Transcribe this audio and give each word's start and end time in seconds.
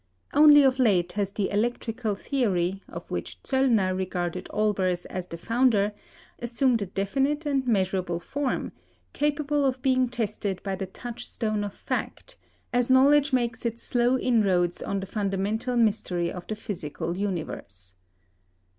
Only 0.33 0.63
of 0.63 0.79
late 0.79 1.11
has 1.11 1.29
the 1.29 1.51
"electrical 1.51 2.15
theory," 2.15 2.81
of 2.89 3.11
which 3.11 3.37
Zöllner 3.43 3.95
regarded 3.95 4.45
Olbers 4.49 5.05
as 5.11 5.27
the 5.27 5.37
founder, 5.37 5.91
assumed 6.39 6.81
a 6.81 6.87
definite 6.87 7.45
and 7.45 7.67
measurable 7.67 8.19
form, 8.19 8.71
capable 9.13 9.63
of 9.63 9.79
being 9.83 10.09
tested 10.09 10.63
by 10.63 10.73
the 10.73 10.87
touchstone 10.87 11.63
of 11.63 11.75
fact, 11.75 12.39
as 12.73 12.89
knowledge 12.89 13.31
makes 13.31 13.63
its 13.63 13.83
slow 13.83 14.17
inroads 14.17 14.81
on 14.81 15.01
the 15.01 15.05
fundamental 15.05 15.77
mystery 15.77 16.31
of 16.31 16.47
the 16.47 16.55
physical 16.55 17.15
universe. 17.15 17.93